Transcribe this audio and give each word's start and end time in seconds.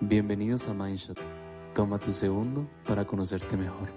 Bienvenidos 0.00 0.68
a 0.68 0.74
Mindshot. 0.74 1.18
Toma 1.74 1.98
tu 1.98 2.12
segundo 2.12 2.68
para 2.86 3.04
conocerte 3.04 3.56
mejor. 3.56 3.88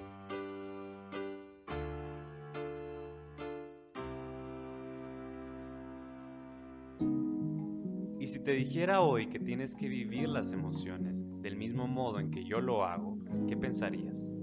Y 8.19 8.25
si 8.25 8.39
te 8.39 8.53
dijera 8.53 9.01
hoy 9.01 9.27
que 9.27 9.37
tienes 9.37 9.75
que 9.75 9.87
vivir 9.87 10.27
las 10.27 10.51
emociones 10.53 11.23
del 11.39 11.55
mismo 11.55 11.87
modo 11.87 12.19
en 12.19 12.31
que 12.31 12.45
yo 12.45 12.61
lo 12.61 12.83
hago, 12.83 13.19
¿qué 13.47 13.55
pensarías? 13.55 14.33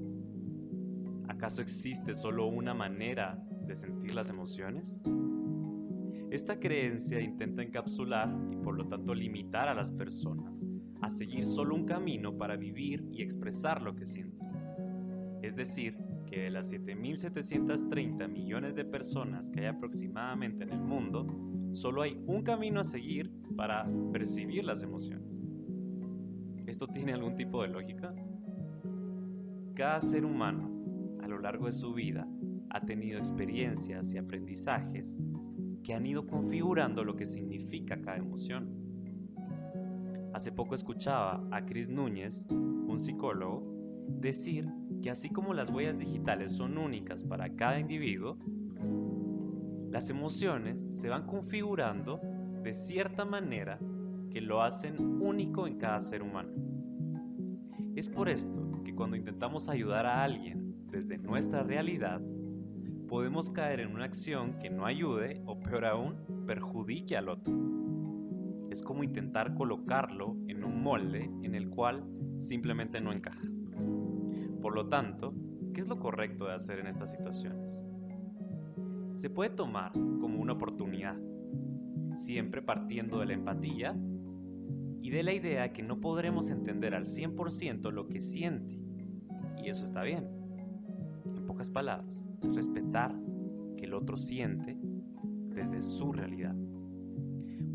¿Acaso 1.27 1.61
existe 1.61 2.14
solo 2.14 2.46
una 2.46 2.72
manera 2.72 3.36
de 3.66 3.75
sentir 3.75 4.14
las 4.14 4.30
emociones? 4.30 5.00
Esta 6.30 6.61
creencia 6.61 7.20
intenta 7.20 7.62
encapsular 7.62 8.32
y 8.52 8.56
por 8.59 8.77
lo 8.77 8.86
tanto 8.86 9.12
limitar 9.12 9.68
a 9.68 9.75
las 9.75 9.90
personas 9.90 10.64
a 11.00 11.10
seguir 11.10 11.46
solo 11.46 11.74
un 11.74 11.84
camino 11.84 12.36
para 12.36 12.56
vivir 12.56 13.04
y 13.12 13.23
expresar 13.23 13.82
lo 13.82 13.95
que 13.95 14.04
sienten. 14.04 14.48
Es 15.42 15.54
decir, 15.54 15.96
que 16.27 16.42
de 16.42 16.50
las 16.50 16.70
7.730 16.73 18.28
millones 18.28 18.74
de 18.74 18.84
personas 18.84 19.50
que 19.50 19.60
hay 19.60 19.66
aproximadamente 19.66 20.64
en 20.64 20.70
el 20.70 20.80
mundo, 20.80 21.26
solo 21.73 22.02
hay 22.02 22.20
un 22.26 22.42
camino 22.42 22.80
a 22.80 22.84
seguir 22.84 23.30
para 23.56 23.87
percibir 24.12 24.64
las 24.64 24.82
emociones. 24.82 25.42
¿Esto 26.66 26.87
tiene 26.87 27.15
algún 27.15 27.34
tipo 27.34 27.62
de 27.62 27.68
lógica? 27.68 28.15
Cada 29.74 30.01
ser 30.01 30.24
humano, 30.24 31.18
a 31.23 31.28
lo 31.28 31.38
largo 31.38 31.66
de 31.66 31.73
su 31.73 31.95
vida, 31.95 32.28
ha 32.70 32.80
tenido 32.80 33.18
experiencias 33.18 34.12
y 34.12 34.18
aprendizajes 34.18 35.18
que 35.82 35.95
han 35.95 36.06
ido 36.06 36.26
configurando 36.26 37.04
lo 37.04 37.16
que 37.16 37.24
significa 37.24 38.01
cada 38.01 38.18
emoción. 38.18 38.77
Hace 40.38 40.52
poco 40.52 40.77
escuchaba 40.77 41.45
a 41.51 41.66
Chris 41.66 41.91
Núñez, 41.91 42.46
un 42.48 43.01
psicólogo, 43.01 43.60
decir 44.06 44.68
que 45.02 45.10
así 45.10 45.30
como 45.30 45.52
las 45.52 45.68
huellas 45.68 45.99
digitales 45.99 46.52
son 46.52 46.79
únicas 46.79 47.24
para 47.24 47.57
cada 47.57 47.80
individuo, 47.80 48.38
las 49.90 50.09
emociones 50.10 50.88
se 50.93 51.09
van 51.09 51.27
configurando 51.27 52.21
de 52.62 52.73
cierta 52.73 53.24
manera 53.24 53.80
que 54.30 54.40
lo 54.40 54.62
hacen 54.62 55.21
único 55.21 55.66
en 55.66 55.77
cada 55.77 55.99
ser 55.99 56.23
humano. 56.23 56.52
Es 57.96 58.09
por 58.09 58.29
esto 58.29 58.80
que 58.84 58.95
cuando 58.95 59.16
intentamos 59.16 59.68
ayudar 59.68 60.07
a 60.07 60.23
alguien 60.23 60.87
desde 60.88 61.18
nuestra 61.18 61.65
realidad, 61.65 62.21
podemos 63.09 63.51
caer 63.51 63.80
en 63.80 63.93
una 63.93 64.05
acción 64.05 64.56
que 64.60 64.71
no 64.71 64.87
ayude 64.87 65.43
o 65.47 65.59
peor 65.59 65.84
aún, 65.84 66.44
perjudique 66.47 67.16
al 67.16 67.28
otro. 67.28 67.88
Es 68.78 68.84
como 68.84 69.03
intentar 69.03 69.56
colocarlo 69.56 70.37
en 70.47 70.62
un 70.62 70.84
molde 70.84 71.28
en 71.43 71.56
el 71.56 71.69
cual 71.69 72.04
simplemente 72.38 73.00
no 73.00 73.10
encaja. 73.10 73.43
Por 74.62 74.72
lo 74.72 74.87
tanto, 74.87 75.34
¿qué 75.75 75.81
es 75.81 75.88
lo 75.88 75.98
correcto 75.98 76.44
de 76.44 76.54
hacer 76.54 76.78
en 76.78 76.87
estas 76.87 77.10
situaciones? 77.10 77.82
Se 79.15 79.31
puede 79.31 79.50
tomar 79.50 79.91
como 79.94 80.41
una 80.41 80.53
oportunidad, 80.53 81.16
siempre 82.15 82.62
partiendo 82.62 83.19
de 83.19 83.26
la 83.26 83.32
empatía 83.32 83.97
y 85.03 85.10
de 85.10 85.25
la 85.25 85.34
idea 85.34 85.72
que 85.72 85.82
no 85.82 86.00
podremos 86.00 86.49
entender 86.49 86.94
al 86.94 87.04
100% 87.04 87.91
lo 87.91 88.06
que 88.06 88.21
siente. 88.21 88.78
Y 89.60 89.71
eso 89.71 89.84
está 89.84 90.04
bien. 90.04 90.28
En 91.34 91.47
pocas 91.47 91.69
palabras, 91.69 92.25
respetar 92.54 93.12
que 93.76 93.87
el 93.87 93.94
otro 93.94 94.16
siente 94.16 94.78
desde 95.49 95.82
su 95.82 96.12
realidad. 96.12 96.54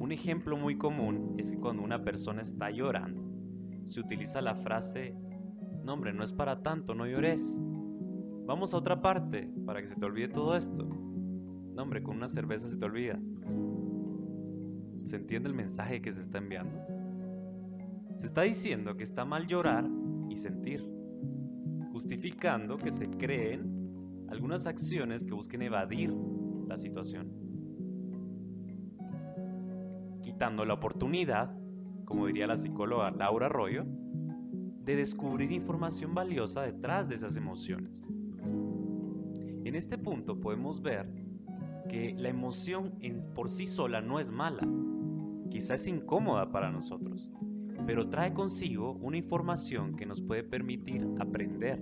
Un 0.03 0.11
ejemplo 0.11 0.57
muy 0.57 0.77
común 0.77 1.35
es 1.37 1.49
que 1.49 1.57
cuando 1.57 1.81
una 1.81 2.03
persona 2.03 2.41
está 2.41 2.69
llorando, 2.69 3.23
se 3.85 4.01
utiliza 4.01 4.41
la 4.41 4.53
frase, 4.53 5.15
no 5.85 5.93
hombre, 5.93 6.11
no 6.11 6.25
es 6.25 6.33
para 6.33 6.61
tanto, 6.61 6.93
no 6.93 7.07
llores. 7.07 7.57
Vamos 8.45 8.73
a 8.73 8.77
otra 8.79 9.01
parte 9.01 9.49
para 9.65 9.79
que 9.79 9.87
se 9.87 9.95
te 9.95 10.05
olvide 10.05 10.27
todo 10.27 10.57
esto. 10.57 10.83
No 10.83 11.81
hombre, 11.81 12.03
con 12.03 12.17
una 12.17 12.27
cerveza 12.27 12.67
se 12.67 12.75
te 12.75 12.83
olvida. 12.83 13.17
¿Se 15.05 15.15
entiende 15.15 15.47
el 15.47 15.55
mensaje 15.55 16.01
que 16.01 16.11
se 16.11 16.19
está 16.19 16.39
enviando? 16.39 16.81
Se 18.17 18.25
está 18.25 18.41
diciendo 18.41 18.97
que 18.97 19.05
está 19.05 19.23
mal 19.23 19.47
llorar 19.47 19.89
y 20.29 20.35
sentir, 20.35 20.85
justificando 21.93 22.75
que 22.77 22.91
se 22.91 23.09
creen 23.09 24.27
algunas 24.27 24.65
acciones 24.65 25.23
que 25.23 25.33
busquen 25.33 25.61
evadir 25.61 26.13
la 26.67 26.77
situación, 26.77 27.52
quitando 30.23 30.65
la 30.65 30.73
oportunidad, 30.73 31.55
como 32.05 32.25
diría 32.25 32.47
la 32.47 32.57
psicóloga 32.57 33.11
Laura 33.11 33.45
Arroyo, 33.45 33.85
de 33.85 34.95
descubrir 34.95 35.51
información 35.51 36.15
valiosa 36.15 36.63
detrás 36.63 37.07
de 37.07 37.15
esas 37.15 37.37
emociones. 37.37 38.07
En 39.65 39.75
este 39.75 39.97
punto 39.97 40.39
podemos 40.39 40.81
ver 40.81 41.07
que 41.87 42.13
la 42.17 42.29
emoción 42.29 42.93
por 43.35 43.49
sí 43.49 43.67
sola 43.67 44.01
no 44.01 44.19
es 44.19 44.31
mala, 44.31 44.67
quizás 45.49 45.81
es 45.81 45.87
incómoda 45.87 46.51
para 46.51 46.71
nosotros, 46.71 47.29
pero 47.85 48.09
trae 48.09 48.33
consigo 48.33 48.93
una 48.93 49.17
información 49.17 49.95
que 49.95 50.05
nos 50.05 50.21
puede 50.21 50.43
permitir 50.43 51.07
aprender 51.19 51.81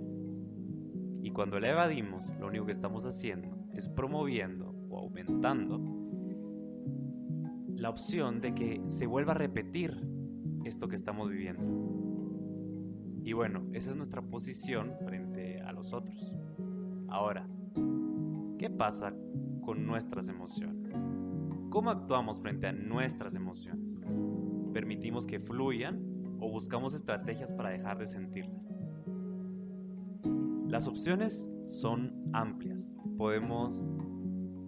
y 1.22 1.30
cuando 1.30 1.60
la 1.60 1.70
evadimos, 1.70 2.32
lo 2.40 2.48
único 2.48 2.66
que 2.66 2.72
estamos 2.72 3.06
haciendo 3.06 3.56
es 3.72 3.88
promoviendo 3.88 4.74
o 4.90 4.98
aumentando 4.98 6.01
la 7.82 7.90
opción 7.90 8.40
de 8.40 8.54
que 8.54 8.80
se 8.86 9.08
vuelva 9.08 9.32
a 9.32 9.34
repetir 9.34 10.00
esto 10.64 10.86
que 10.86 10.94
estamos 10.94 11.28
viviendo. 11.28 11.64
Y 13.24 13.32
bueno, 13.32 13.66
esa 13.72 13.90
es 13.90 13.96
nuestra 13.96 14.22
posición 14.22 14.92
frente 15.04 15.60
a 15.60 15.72
los 15.72 15.92
otros. 15.92 16.32
Ahora, 17.08 17.48
¿qué 18.56 18.70
pasa 18.70 19.12
con 19.62 19.84
nuestras 19.84 20.28
emociones? 20.28 20.96
¿Cómo 21.70 21.90
actuamos 21.90 22.40
frente 22.40 22.68
a 22.68 22.72
nuestras 22.72 23.34
emociones? 23.34 24.00
¿Permitimos 24.72 25.26
que 25.26 25.40
fluyan 25.40 26.00
o 26.38 26.48
buscamos 26.52 26.94
estrategias 26.94 27.52
para 27.52 27.70
dejar 27.70 27.98
de 27.98 28.06
sentirlas? 28.06 28.76
Las 30.68 30.86
opciones 30.86 31.50
son 31.64 32.30
amplias. 32.32 32.94
Podemos 33.18 33.90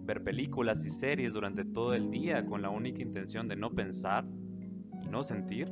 ver 0.05 0.23
películas 0.23 0.85
y 0.85 0.89
series 0.89 1.33
durante 1.33 1.65
todo 1.65 1.93
el 1.93 2.11
día 2.11 2.45
con 2.45 2.61
la 2.61 2.69
única 2.69 3.01
intención 3.01 3.47
de 3.47 3.55
no 3.55 3.71
pensar 3.71 4.25
y 5.03 5.07
no 5.07 5.23
sentir. 5.23 5.69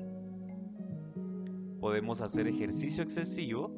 Podemos 1.80 2.22
hacer 2.22 2.48
ejercicio 2.48 3.04
excesivo 3.04 3.72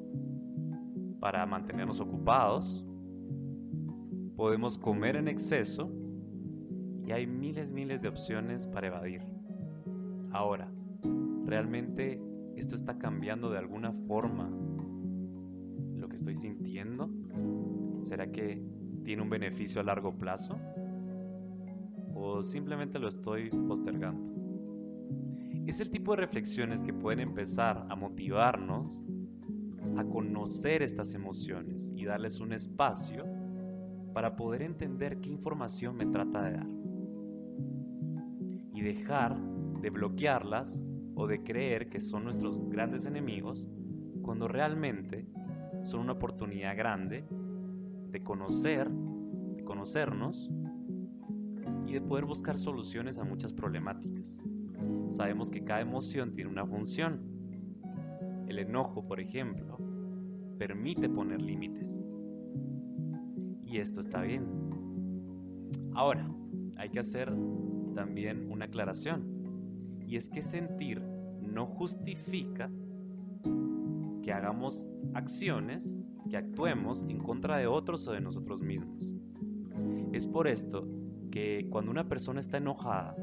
para 1.20 1.46
mantenernos 1.46 2.00
ocupados. 2.00 2.86
Podemos 4.36 4.78
comer 4.78 5.16
en 5.16 5.28
exceso 5.28 5.92
y 7.06 7.12
hay 7.12 7.28
miles, 7.28 7.72
miles 7.72 8.02
de 8.02 8.08
opciones 8.08 8.68
para 8.68 8.88
evadir. 8.88 9.22
Ahora, 10.32 10.72
¿realmente 11.46 12.22
esto 12.56 12.76
está 12.76 12.98
cambiando 12.98 13.50
de 13.50 13.58
alguna 13.58 13.92
forma 13.92 14.50
estoy 16.16 16.36
sintiendo? 16.36 17.10
¿Será 18.02 18.32
que 18.32 18.62
tiene 19.06 19.22
un 19.22 19.30
beneficio 19.30 19.80
a 19.80 19.84
largo 19.84 20.18
plazo? 20.18 20.60
¿O 22.14 22.42
simplemente 22.44 23.00
lo 23.00 23.08
estoy 23.08 23.50
postergando? 23.50 24.34
Es 25.68 25.80
el 25.80 25.90
tipo 25.90 26.12
de 26.12 26.18
reflexiones 26.18 26.84
que 26.84 26.94
pueden 26.94 27.20
empezar 27.20 27.86
a 27.90 27.96
motivarnos 27.96 29.02
a 29.98 30.04
conocer 30.04 30.82
estas 30.82 31.14
emociones 31.14 31.92
y 31.96 32.06
darles 32.06 32.40
un 32.40 32.52
espacio 32.52 33.26
para 34.14 34.36
poder 34.36 34.64
entender 34.64 35.22
qué 35.22 35.30
información 35.30 35.96
me 35.96 36.06
trata 36.08 36.44
de 36.44 36.52
dar. 36.52 36.68
Y 38.74 38.82
dejar 38.82 39.40
de 39.82 39.90
bloquearlas 39.90 40.84
o 41.16 41.28
de 41.28 41.44
creer 41.44 41.90
que 41.90 42.00
son 42.00 42.24
nuestros 42.24 42.68
grandes 42.70 43.06
enemigos 43.06 43.68
cuando 44.22 44.48
realmente 44.48 45.28
son 45.84 46.02
una 46.02 46.14
oportunidad 46.14 46.76
grande 46.76 47.26
de 48.16 48.24
conocer, 48.24 48.90
de 48.90 49.64
conocernos 49.66 50.50
y 51.86 51.92
de 51.92 52.00
poder 52.00 52.24
buscar 52.24 52.58
soluciones 52.58 53.20
a 53.20 53.26
muchas 53.26 53.52
problemáticas. 53.52 54.40
Sabemos 55.10 55.52
que 55.52 55.66
cada 55.66 55.82
emoción 55.82 56.34
tiene 56.34 56.50
una 56.50 56.66
función. 56.66 57.20
El 58.48 58.60
enojo, 58.60 59.06
por 59.06 59.20
ejemplo, 59.20 59.78
permite 60.58 61.10
poner 61.10 61.42
límites. 61.42 62.06
Y 63.66 63.80
esto 63.80 64.00
está 64.00 64.22
bien. 64.22 64.46
Ahora, 65.94 66.26
hay 66.78 66.88
que 66.92 67.00
hacer 67.00 67.36
también 67.96 68.50
una 68.50 68.64
aclaración. 68.64 70.00
Y 70.08 70.16
es 70.16 70.30
que 70.30 70.42
sentir 70.42 71.02
no 71.42 71.66
justifica 71.66 72.72
que 74.24 74.32
hagamos 74.32 74.88
acciones, 75.14 76.00
que 76.30 76.38
actuemos 76.38 77.06
en 77.10 77.20
contra 77.20 77.58
de 77.58 77.68
otros 77.68 78.08
o 78.08 78.12
de 78.12 78.22
nosotros 78.22 78.62
mismos. 78.62 79.14
Es 80.12 80.28
por 80.28 80.48
esto 80.48 80.88
que 81.32 81.68
cuando 81.70 81.92
una 81.92 82.08
persona 82.08 82.40
está 82.40 82.58
enojada, 82.58 83.16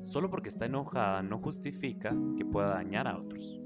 solo 0.00 0.30
porque 0.30 0.48
está 0.48 0.66
enojada 0.66 1.22
no 1.22 1.38
justifica 1.38 2.16
que 2.36 2.44
pueda 2.44 2.68
dañar 2.70 3.06
a 3.06 3.18
otros. 3.18 3.60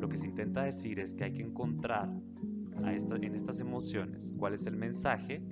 Lo 0.00 0.08
que 0.08 0.18
se 0.18 0.26
intenta 0.26 0.62
decir 0.62 1.00
es 1.00 1.14
que 1.14 1.24
hay 1.24 1.32
que 1.32 1.42
encontrar 1.42 2.08
en 2.80 3.34
estas 3.34 3.60
emociones 3.60 4.32
cuál 4.38 4.54
es 4.54 4.66
el 4.66 4.76
mensaje, 4.76 5.42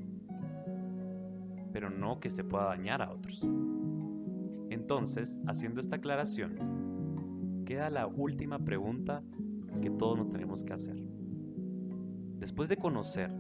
pero 1.73 1.91
no 1.91 2.21
que 2.21 2.31
se 2.31 2.45
pueda 2.45 2.67
dañar 2.67 3.03
a 3.03 3.11
otros. 3.11 3.47
Entonces, 4.71 5.41
haciendo 5.47 5.81
esta 5.81 5.97
aclaración, 5.97 7.65
queda 7.65 7.91
la 7.91 8.07
última 8.07 8.61
pregunta 8.61 9.23
que 9.83 9.91
todos 9.91 10.17
nos 10.17 10.31
tenemos 10.31 10.63
que 10.63 10.73
hacer. 10.73 11.16
Después 12.39 12.69
de 12.69 12.77
conocer 12.77 13.31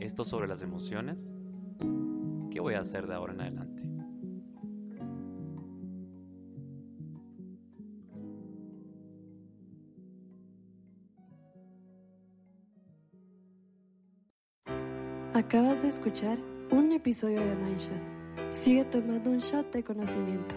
esto 0.00 0.24
sobre 0.24 0.48
las 0.48 0.62
emociones, 0.62 1.34
¿qué 2.50 2.60
voy 2.60 2.74
a 2.74 2.80
hacer 2.80 3.06
de 3.06 3.14
ahora 3.14 3.32
en 3.32 3.40
adelante? 3.40 3.82
Acabas 15.36 15.82
de 15.82 15.88
escuchar 15.88 16.38
un 16.70 16.92
episodio 16.92 17.40
de 17.40 17.54
Mindshot. 17.56 18.52
Sigue 18.52 18.84
tomando 18.86 19.30
un 19.30 19.38
shot 19.38 19.70
de 19.70 19.84
conocimiento. 19.84 20.54